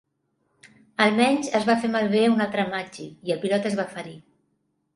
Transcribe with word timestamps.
Al 1.05 1.13
menys 1.19 1.51
es 1.59 1.67
va 1.67 1.75
fer 1.83 1.91
malbé 1.97 2.23
un 2.31 2.43
altre 2.47 2.67
Macchi 2.73 3.05
i 3.29 3.35
el 3.37 3.43
pilot 3.47 3.69
es 3.73 3.77
va 3.83 3.89
ferir. 3.95 4.19